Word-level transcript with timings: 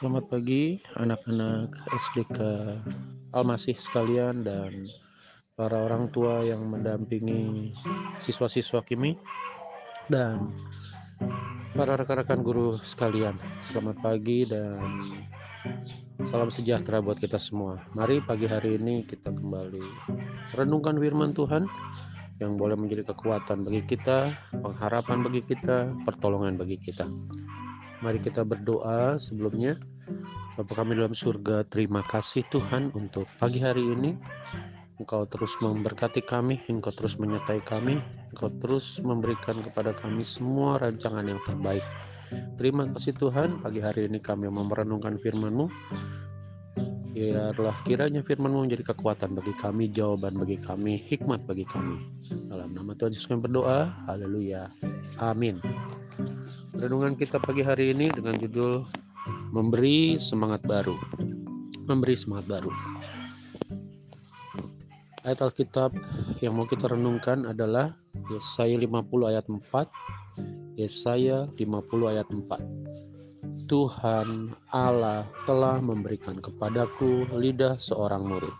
Selamat 0.00 0.32
pagi 0.32 0.80
anak-anak 0.96 1.92
SDK 1.92 2.40
Almasih 3.36 3.76
sekalian 3.76 4.40
dan 4.40 4.88
para 5.52 5.76
orang 5.76 6.08
tua 6.08 6.40
yang 6.40 6.64
mendampingi 6.64 7.76
siswa-siswa 8.24 8.80
kimi 8.80 9.20
dan 10.08 10.56
para 11.76 12.00
rekan-rekan 12.00 12.40
guru 12.40 12.80
sekalian. 12.80 13.36
Selamat 13.60 14.00
pagi 14.00 14.48
dan 14.48 15.04
salam 16.32 16.48
sejahtera 16.48 17.04
buat 17.04 17.20
kita 17.20 17.36
semua. 17.36 17.84
Mari 17.92 18.24
pagi 18.24 18.48
hari 18.48 18.80
ini 18.80 19.04
kita 19.04 19.28
kembali 19.28 19.84
renungkan 20.56 20.96
firman 20.96 21.36
Tuhan 21.36 21.68
yang 22.40 22.56
boleh 22.56 22.80
menjadi 22.80 23.04
kekuatan 23.04 23.68
bagi 23.68 23.84
kita, 23.84 24.32
pengharapan 24.64 25.20
bagi 25.20 25.44
kita, 25.44 25.92
pertolongan 26.08 26.56
bagi 26.56 26.80
kita. 26.80 27.04
Mari 28.00 28.16
kita 28.16 28.48
berdoa 28.48 29.20
sebelumnya. 29.20 29.76
Bapa 30.56 30.72
kami 30.72 30.96
dalam 30.96 31.12
surga, 31.12 31.68
terima 31.68 32.00
kasih 32.00 32.48
Tuhan 32.48 32.96
untuk 32.96 33.28
pagi 33.36 33.60
hari 33.60 33.92
ini. 33.92 34.16
Engkau 34.96 35.28
terus 35.28 35.56
memberkati 35.60 36.24
kami, 36.24 36.60
Engkau 36.68 36.92
terus 36.92 37.20
menyertai 37.20 37.60
kami, 37.64 38.00
Engkau 38.32 38.52
terus 38.60 39.00
memberikan 39.04 39.60
kepada 39.60 39.92
kami 39.96 40.24
semua 40.24 40.80
rancangan 40.80 41.24
yang 41.28 41.40
terbaik. 41.44 41.84
Terima 42.56 42.88
kasih 42.92 43.16
Tuhan, 43.16 43.60
pagi 43.60 43.80
hari 43.84 44.08
ini 44.08 44.20
kami 44.20 44.48
mau 44.48 44.64
merenungkan 44.64 45.20
firman-Mu. 45.20 45.66
Biarlah 47.16 47.84
kiranya 47.84 48.24
firman-Mu 48.24 48.64
menjadi 48.64 48.96
kekuatan 48.96 49.36
bagi 49.36 49.52
kami, 49.56 49.92
jawaban 49.92 50.40
bagi 50.40 50.56
kami, 50.56 51.00
hikmat 51.04 51.48
bagi 51.48 51.68
kami. 51.68 52.00
Dalam 52.48 52.72
nama 52.72 52.96
Tuhan 52.96 53.12
Yesus 53.12 53.28
kami 53.28 53.44
berdoa, 53.44 53.92
haleluya, 54.08 54.68
amin. 55.20 55.60
Renungan 56.70 57.18
kita 57.18 57.42
pagi 57.42 57.66
hari 57.66 57.90
ini 57.90 58.06
dengan 58.14 58.38
judul 58.38 58.86
Memberi 59.50 60.14
Semangat 60.14 60.62
Baru. 60.62 60.94
Memberi 61.90 62.14
semangat 62.14 62.46
baru. 62.46 62.70
Ayat 65.26 65.42
Alkitab 65.42 65.90
yang 66.38 66.54
mau 66.54 66.70
kita 66.70 66.86
renungkan 66.86 67.50
adalah 67.50 67.98
Yesaya 68.30 68.78
50 68.78 68.86
ayat 69.26 69.50
4. 69.50 70.78
Yesaya 70.78 71.50
50 71.58 72.12
ayat 72.14 72.30
4. 72.30 73.66
Tuhan 73.66 74.54
Allah 74.70 75.26
telah 75.50 75.82
memberikan 75.82 76.38
kepadaku 76.38 77.26
lidah 77.34 77.74
seorang 77.82 78.22
murid 78.22 78.54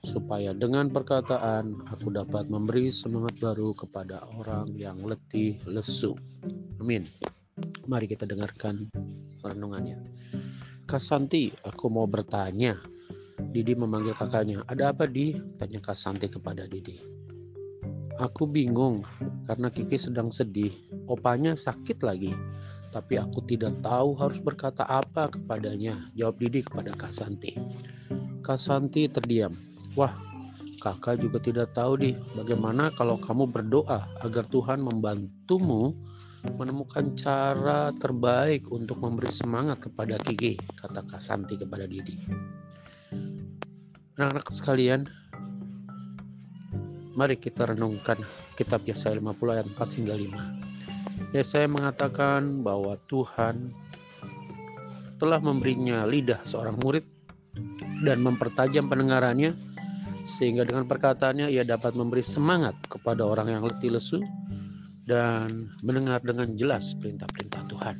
supaya 0.00 0.56
dengan 0.56 0.88
perkataan 0.88 1.84
aku 1.90 2.08
dapat 2.14 2.48
memberi 2.48 2.88
semangat 2.88 3.36
baru 3.36 3.76
kepada 3.76 4.24
orang 4.38 4.70
yang 4.78 5.02
letih 5.04 5.60
lesu. 5.68 6.16
Amin. 6.80 7.04
Mari 7.88 8.06
kita 8.10 8.28
dengarkan 8.28 8.88
renungannya. 9.42 9.98
Kasanti, 10.86 11.54
aku 11.62 11.86
mau 11.86 12.06
bertanya. 12.10 12.74
Didi 13.40 13.72
memanggil 13.74 14.12
kakaknya. 14.12 14.62
Ada 14.68 14.92
apa 14.92 15.08
di? 15.08 15.32
Tanya 15.56 15.80
Kasanti 15.80 16.28
kepada 16.28 16.68
Didi. 16.68 17.00
Aku 18.20 18.44
bingung 18.44 19.00
karena 19.48 19.72
Kiki 19.72 19.96
sedang 19.96 20.28
sedih. 20.28 20.70
Opanya 21.08 21.56
sakit 21.56 22.04
lagi. 22.04 22.30
Tapi 22.90 23.16
aku 23.16 23.40
tidak 23.46 23.80
tahu 23.80 24.18
harus 24.18 24.42
berkata 24.42 24.84
apa 24.84 25.30
kepadanya. 25.30 25.96
Jawab 26.12 26.36
Didi 26.42 26.60
kepada 26.60 26.92
Kasanti. 26.92 27.56
Kasanti 28.44 29.08
terdiam. 29.08 29.56
Wah, 29.94 30.12
kakak 30.82 31.22
juga 31.22 31.38
tidak 31.38 31.70
tahu 31.76 32.02
di 32.02 32.10
bagaimana 32.34 32.90
kalau 32.98 33.20
kamu 33.20 33.46
berdoa 33.46 34.10
agar 34.20 34.44
Tuhan 34.48 34.82
membantumu 34.82 35.94
menemukan 36.56 37.12
cara 37.16 37.92
terbaik 37.92 38.72
untuk 38.72 39.00
memberi 39.04 39.28
semangat 39.28 39.90
kepada 39.90 40.16
Kiki, 40.16 40.56
kata 40.78 41.04
Kak 41.04 41.20
Santi 41.20 41.60
kepada 41.60 41.84
Didi. 41.84 42.16
Anak-anak 44.16 44.48
sekalian, 44.52 45.04
mari 47.16 47.36
kita 47.36 47.68
renungkan 47.68 48.16
kitab 48.56 48.84
Yesaya 48.88 49.16
50 49.16 49.56
ayat 49.56 49.66
4 49.68 49.96
hingga 50.00 50.14
5. 50.16 51.36
Yesaya 51.36 51.68
mengatakan 51.68 52.64
bahwa 52.64 52.96
Tuhan 53.08 53.68
telah 55.20 55.40
memberinya 55.40 56.08
lidah 56.08 56.40
seorang 56.48 56.80
murid 56.80 57.04
dan 58.00 58.24
mempertajam 58.24 58.88
pendengarannya 58.88 59.52
sehingga 60.24 60.64
dengan 60.64 60.88
perkataannya 60.88 61.52
ia 61.52 61.66
dapat 61.66 61.92
memberi 61.92 62.24
semangat 62.24 62.72
kepada 62.88 63.28
orang 63.28 63.52
yang 63.52 63.62
letih 63.66 63.92
lesu 63.92 64.24
dan 65.10 65.74
mendengar 65.82 66.22
dengan 66.22 66.54
jelas 66.54 66.94
perintah-perintah 66.94 67.66
Tuhan. 67.66 67.96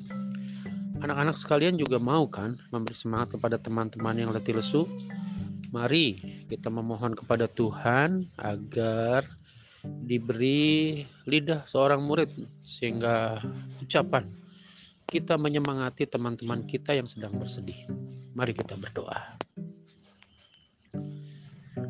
Anak-anak 1.02 1.34
sekalian 1.34 1.74
juga 1.74 1.98
mau 1.98 2.30
kan 2.30 2.54
memberi 2.70 2.94
semangat 2.94 3.34
kepada 3.34 3.58
teman-teman 3.58 4.14
yang 4.14 4.30
letih 4.30 4.54
lesu? 4.54 4.86
Mari 5.74 6.22
kita 6.46 6.70
memohon 6.70 7.18
kepada 7.18 7.50
Tuhan 7.50 8.30
agar 8.38 9.26
diberi 9.82 11.02
lidah 11.26 11.66
seorang 11.66 12.04
murid 12.04 12.30
sehingga 12.62 13.42
ucapan 13.82 14.28
kita 15.10 15.34
menyemangati 15.34 16.06
teman-teman 16.06 16.62
kita 16.62 16.94
yang 16.94 17.10
sedang 17.10 17.34
bersedih. 17.34 17.90
Mari 18.38 18.54
kita 18.54 18.78
berdoa. 18.78 19.34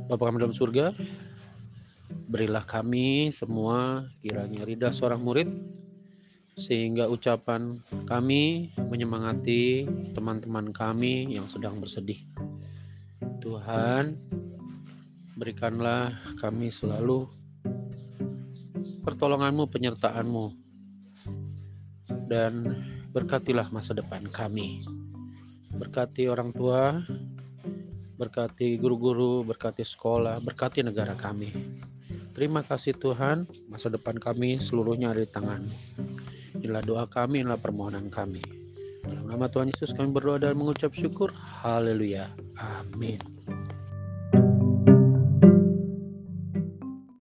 Bapak 0.08 0.24
kami 0.26 0.38
dalam 0.40 0.56
surga, 0.56 0.94
Berilah 2.30 2.62
kami 2.62 3.34
semua 3.34 4.06
kiranya 4.22 4.62
rida 4.62 4.94
seorang 4.94 5.18
murid 5.18 5.50
sehingga 6.54 7.10
ucapan 7.10 7.82
kami 8.06 8.70
menyemangati 8.78 9.82
teman-teman 10.14 10.70
kami 10.70 11.26
yang 11.26 11.50
sedang 11.50 11.82
bersedih. 11.82 12.22
Tuhan, 13.42 14.14
berikanlah 15.34 16.14
kami 16.38 16.70
selalu 16.70 17.26
pertolonganmu, 19.02 19.66
penyertaanmu, 19.66 20.54
dan 22.30 22.78
berkatilah 23.10 23.74
masa 23.74 23.90
depan 23.90 24.22
kami. 24.30 24.86
Berkati 25.74 26.30
orang 26.30 26.54
tua, 26.54 27.02
berkati 28.14 28.78
guru-guru, 28.78 29.42
berkati 29.42 29.82
sekolah, 29.82 30.38
berkati 30.38 30.86
negara 30.86 31.18
kami. 31.18 31.50
Terima 32.30 32.62
kasih 32.62 32.94
Tuhan, 32.94 33.44
masa 33.66 33.90
depan 33.90 34.16
kami 34.16 34.62
seluruhnya 34.62 35.10
ada 35.10 35.22
di 35.22 35.30
tangan. 35.30 35.62
Inilah 36.60 36.82
doa 36.84 37.04
kami, 37.10 37.42
inilah 37.42 37.58
permohonan 37.58 38.08
kami. 38.08 38.42
Dalam 39.04 39.26
nama 39.26 39.46
Tuhan 39.50 39.72
Yesus 39.72 39.96
kami 39.96 40.14
berdoa 40.14 40.38
dan 40.38 40.54
mengucap 40.54 40.94
syukur. 40.94 41.34
Haleluya. 41.64 42.30
Amin. 42.60 43.18